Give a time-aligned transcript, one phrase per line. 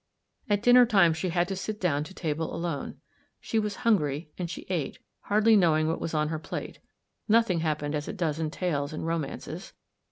[0.49, 2.95] At dinner time she had to sit down to table alone.
[3.39, 6.79] She was hungry, and she ate hardly knowing what was on her plate.
[7.27, 9.73] Nothing happened as it does in tales and romances.